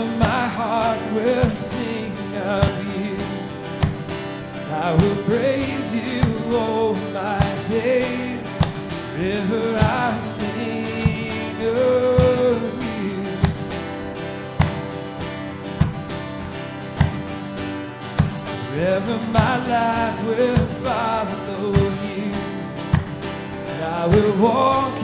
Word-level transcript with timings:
forever 0.00 0.18
my 0.18 0.48
heart 0.48 1.12
will 1.12 1.50
sing 1.50 2.12
of 2.36 2.98
you. 2.98 3.16
I 4.72 4.92
will 4.94 5.16
praise 5.24 5.94
you 5.94 6.22
all 6.56 6.94
my 7.12 7.40
days, 7.68 8.58
forever 9.14 9.76
I 9.78 10.20
sing 10.20 11.66
of 11.66 12.84
you. 12.84 13.24
Forever 18.70 19.18
my 19.32 19.54
life 19.66 20.24
will 20.26 20.66
follow 20.82 21.72
you, 22.06 22.32
and 23.66 23.84
I 23.84 24.06
will 24.06 24.36
walk 24.42 24.99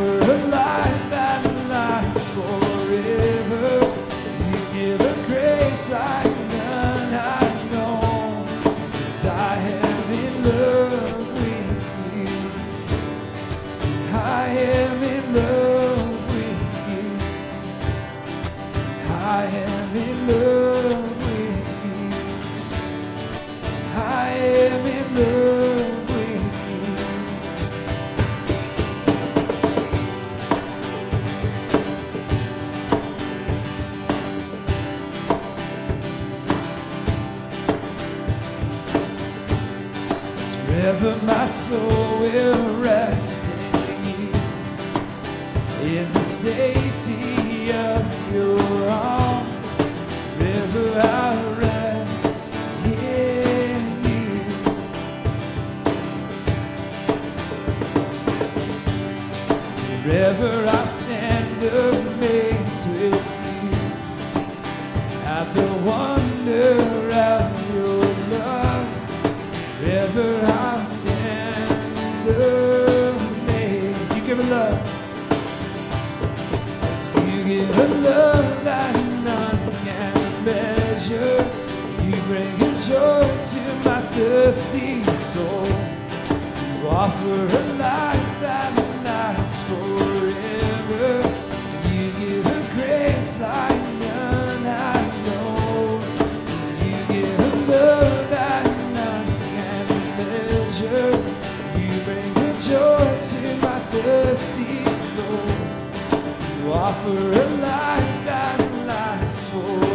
never 0.00 0.49
Forever 40.80 41.14
my 41.26 41.46
soul 41.46 42.20
will 42.20 42.80
rest 42.80 43.44
in 43.90 44.02
you, 44.18 44.32
in 45.98 46.10
the 46.10 46.20
safety 46.20 47.70
of 47.70 48.32
your 48.32 48.88
arms. 48.88 49.76
Forever 50.38 51.00
I 51.02 51.36
rest 51.58 52.34
in 52.86 53.82
you. 54.08 54.40
Forever 60.02 60.66
I 60.66 60.84
stand 60.86 61.64
up. 61.64 61.99
give 74.30 74.44
her 74.44 74.50
love. 74.50 74.78
As 76.84 77.34
you 77.34 77.42
give 77.42 77.78
a 77.78 77.88
love 77.98 78.64
that 78.64 78.94
none 79.24 79.58
can 79.82 80.44
measure, 80.44 81.38
you 82.04 82.14
bring 82.28 82.58
joy 82.86 83.26
to 83.50 83.60
my 83.84 84.00
thirsty 84.12 85.02
soul. 85.02 85.66
You 85.66 86.88
offer 86.88 87.40
a 87.60 87.64
life 87.82 88.30
that 88.46 88.72
lasts 89.02 89.60
forever. 89.68 91.08
You 91.90 92.12
give 92.20 92.46
a 92.46 92.60
grace 92.74 93.40
like 93.40 93.79
thirsty 104.02 104.84
soul 104.86 105.46
to 106.64 106.72
offer 106.72 107.10
a 107.10 107.46
life 107.60 108.24
that 108.24 108.58
lasts 108.86 109.48
for. 109.50 109.89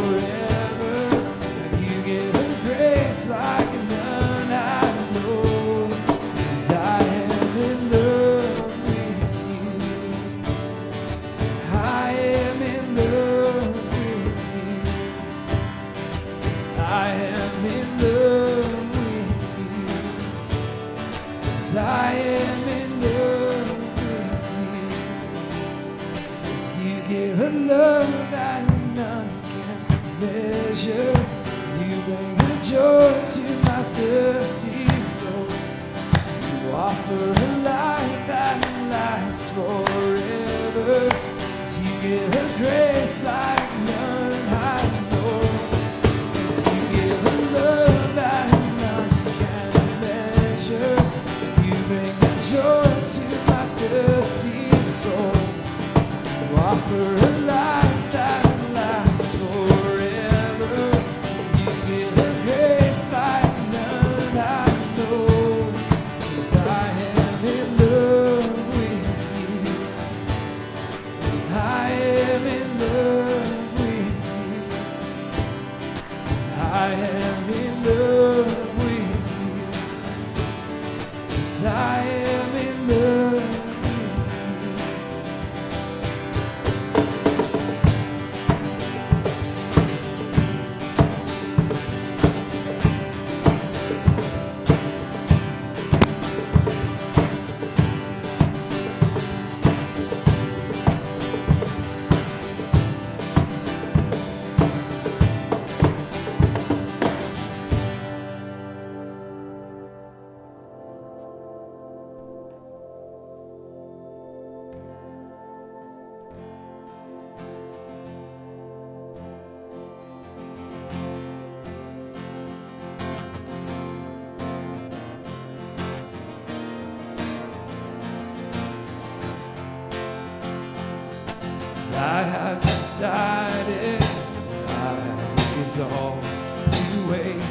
all 135.81 136.17
to 136.21 137.11
wait 137.11 137.41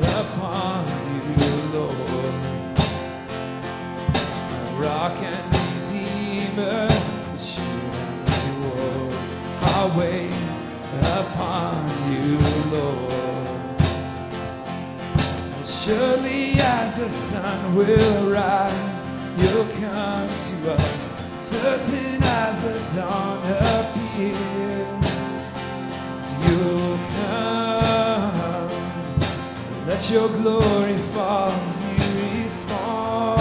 upon 0.00 0.86
you, 0.86 1.78
Lord. 1.78 2.34
My 4.50 4.64
rock 4.78 5.16
and 5.20 5.44
redeemer, 5.54 6.86
it's 7.34 7.58
you 7.58 7.64
and 7.64 8.26
the 8.26 8.52
world. 8.64 9.12
I 9.60 9.80
wait 9.98 10.32
upon 11.20 11.76
you, 12.10 12.38
Lord. 12.72 13.80
As 15.60 15.82
surely 15.82 16.52
as 16.58 16.98
the 16.98 17.08
sun 17.08 17.74
will 17.74 18.30
rise, 18.32 19.08
you'll 19.36 19.68
come 19.80 20.28
to 20.28 20.72
us, 20.72 21.14
certain 21.38 22.22
as 22.22 22.62
the 22.64 23.00
dawn 23.00 23.42
appears. 23.44 24.67
Let 29.98 30.10
your 30.10 30.28
glory 30.28 30.96
fall 31.12 31.48
as 31.48 31.82
you 31.82 32.44
respond 32.44 33.40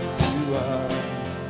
to 0.00 0.56
us. 0.56 1.42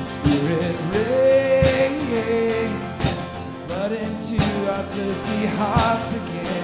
Spirit 0.00 0.76
rain, 0.94 2.70
flood 3.68 3.92
into 3.92 4.40
our 4.72 4.84
thirsty 4.84 5.44
hearts 5.48 6.14
again. 6.16 6.61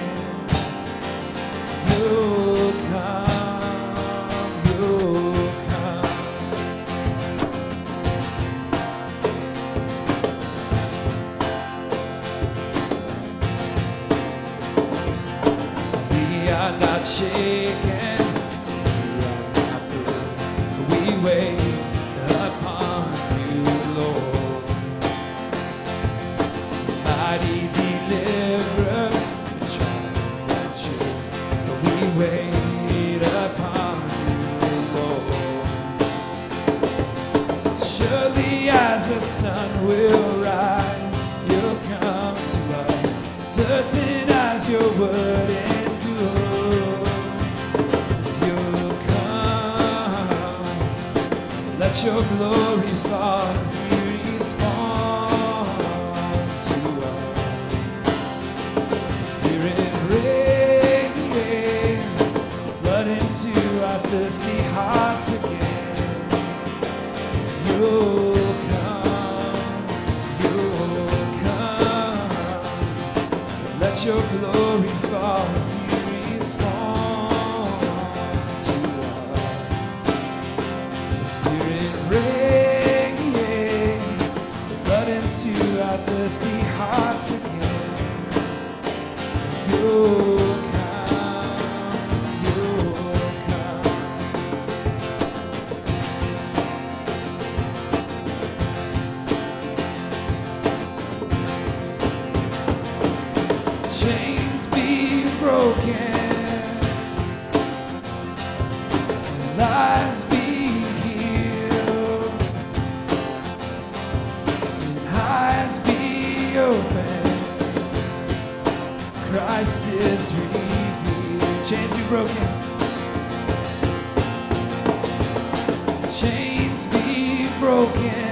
Chains 126.19 126.85
be 126.87 127.47
broken. 127.61 128.29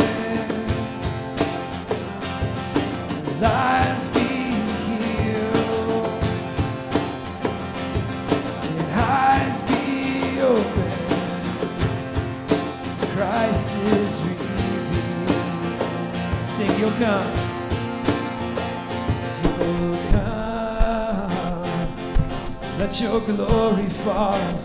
Lives 3.40 4.10
be 4.10 4.28
healed. 4.84 6.08
And 8.68 8.82
eyes 8.92 9.62
be 9.62 10.42
open. 10.42 10.92
Christ 13.16 13.70
is 13.94 14.20
revealed. 14.22 15.30
Sing, 16.46 16.80
you'll 16.80 16.92
come. 17.00 17.48
Let 22.78 23.02
your 23.02 23.20
glory 23.22 23.90
fall 23.90 24.56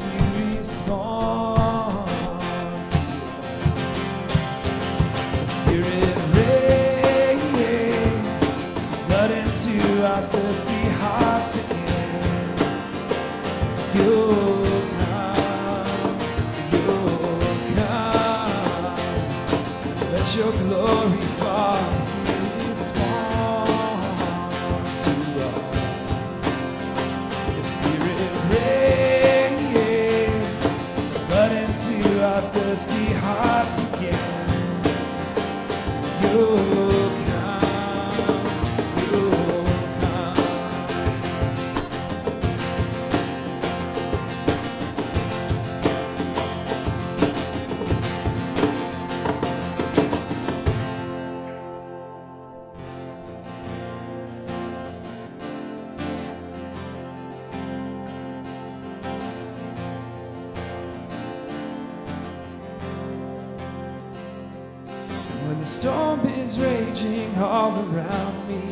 all 67.73 67.85
around 67.95 68.49
me, 68.49 68.63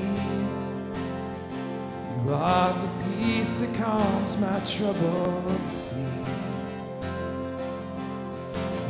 you 2.24 2.34
are 2.34 2.72
the 2.72 2.90
peace 3.04 3.60
that 3.60 3.74
calms 3.76 4.36
my 4.38 4.60
troubled 4.60 5.66
sea. 5.66 6.00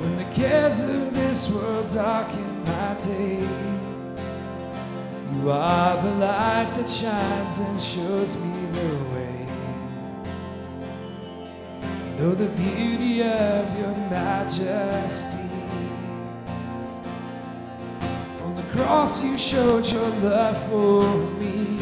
When 0.00 0.16
the 0.16 0.28
cares 0.34 0.82
of 0.82 1.14
this 1.14 1.50
world 1.50 1.88
darken 1.92 2.62
my 2.64 2.94
day, 2.94 3.46
you 5.32 5.50
are 5.50 6.02
the 6.02 6.14
light 6.26 6.72
that 6.76 6.88
shines 6.88 7.60
and 7.60 7.80
shows 7.80 8.36
me 8.36 8.66
the 8.72 8.96
way. 9.14 9.46
Know 12.18 12.34
the 12.34 12.48
beauty 12.62 13.22
of 13.22 13.78
your 13.78 13.96
majesty. 14.10 15.49
Cross, 18.90 19.22
you 19.22 19.38
showed 19.38 19.86
your 19.86 20.08
love 20.18 20.58
for 20.68 21.02
me. 21.38 21.78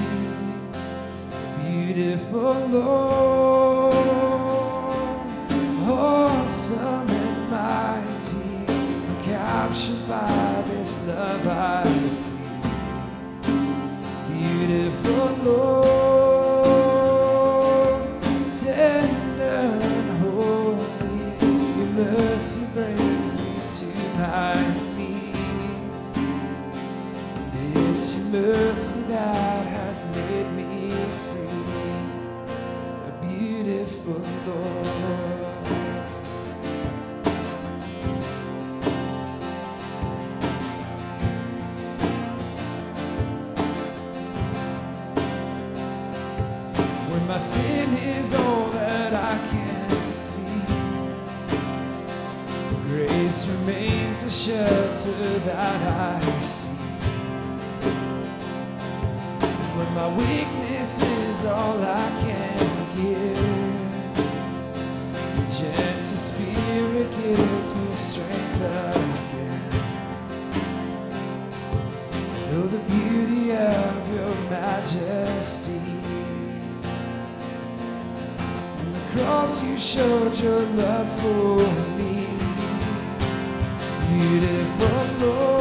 Beautiful 1.64 2.54
Lord, 2.68 3.94
awesome 5.88 7.08
and 7.08 7.50
mighty, 7.50 8.66
captured 9.24 10.06
by 10.06 10.62
this 10.66 11.06
love 11.06 11.46
I 11.46 12.06
see. 12.06 12.37
Sin 47.36 47.92
is 47.92 48.34
all 48.34 48.70
that 48.70 49.12
I 49.12 49.36
can 49.50 50.14
see. 50.14 50.40
Grace 52.86 53.46
remains 53.46 54.22
a 54.22 54.30
shelter 54.30 55.38
that 55.40 56.20
I 56.22 56.40
see. 56.40 56.70
When 59.76 59.92
my 59.92 60.08
weakness 60.16 61.02
is 61.02 61.44
all 61.44 61.78
I 61.82 62.08
can 62.22 62.56
give, 62.96 63.36
gentle 65.50 66.04
spirit 66.04 67.10
gives 67.10 67.74
me 67.74 67.92
strength 67.92 68.62
again. 68.62 69.60
Know 72.50 72.66
the 72.68 72.78
beauty 72.78 73.52
of 73.52 74.14
your 74.14 74.34
majesty. 74.48 75.87
Cross 79.18 79.62
you 79.62 79.78
showed 79.78 80.34
your 80.40 80.60
love 80.60 81.10
for 81.20 81.58
me. 81.98 82.26
It's 83.76 83.92
beautiful, 84.06 85.26
Lord. 85.26 85.57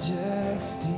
Majesty. 0.00 0.88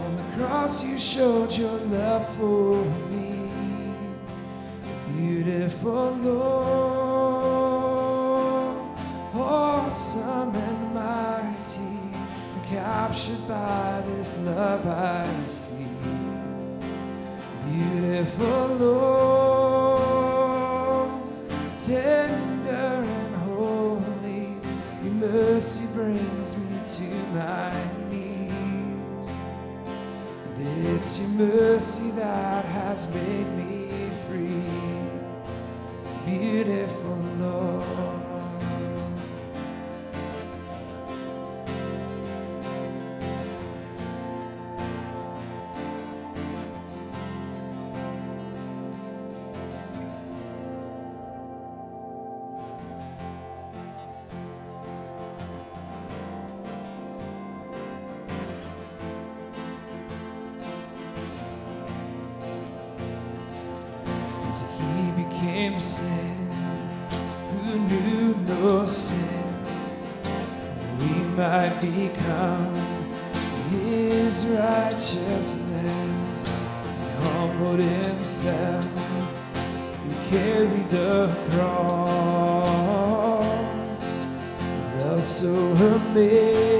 On 0.00 0.16
the 0.16 0.22
cross, 0.36 0.84
you 0.84 0.98
showed 0.98 1.52
your 1.56 1.78
love 1.78 2.28
for 2.36 2.84
me. 3.10 3.50
Beautiful 5.16 6.10
Lord, 6.22 7.26
awesome 9.34 10.54
and 10.54 10.94
mighty, 10.94 11.98
captured 12.68 13.48
by 13.48 14.02
this 14.06 14.38
love 14.44 14.86
I 14.86 15.26
see. 15.46 15.65
Beautiful 36.46 37.16
Lord. 37.40 38.06
became 65.16 65.80
sin, 65.80 66.25
might 71.36 71.78
become 71.80 72.74
his 73.70 74.44
righteousness. 74.46 76.42
He 76.48 77.08
humbled 77.28 77.80
himself, 77.80 78.84
he 80.02 80.12
carried 80.36 80.88
the 80.90 81.28
cross. 81.50 82.66
Love 85.00 85.24
so 85.24 85.54
amazing 85.96 86.76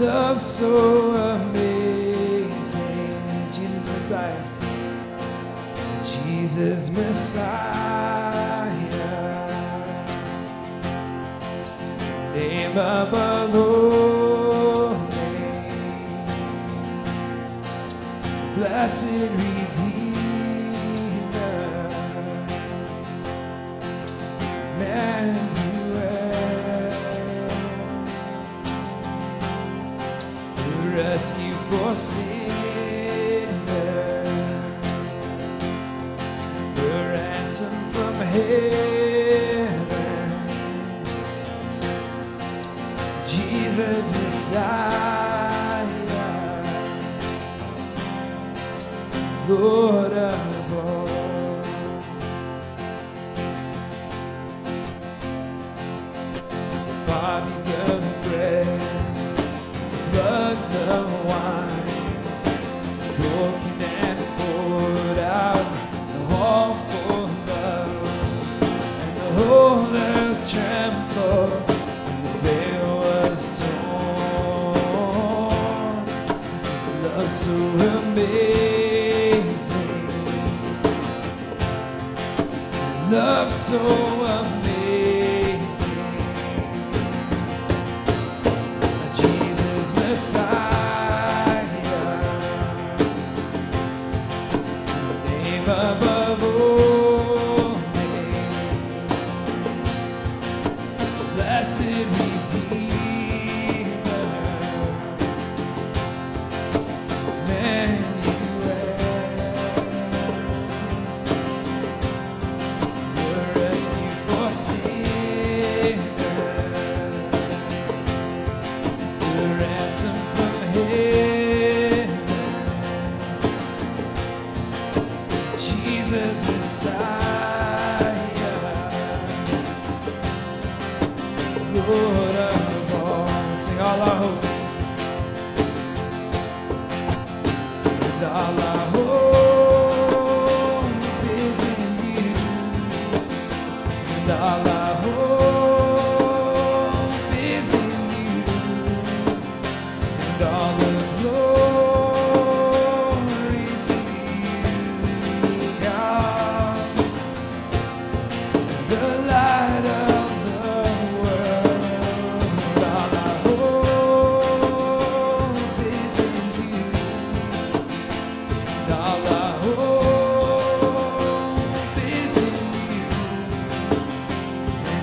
love 0.00 0.40
so 0.40 1.14
amazing. 1.14 2.72
Jesus 3.52 3.86
Messiah. 3.86 4.44
Jesus 6.04 6.96
Messiah. 6.96 7.97
Blessed 18.54 19.30
Redeemer. 19.42 19.98
Emmanuel 24.76 25.58
rescue 30.94 31.58
for 31.70 31.94
sinners, 31.96 32.28
the 36.76 36.90
ransom 37.12 37.74
from. 37.90 39.07
Jesus 43.78 44.10
Messiah, 44.10 45.86
Lord 49.48 50.37
amazing, 78.18 79.78
love 83.10 83.50
so 83.50 84.17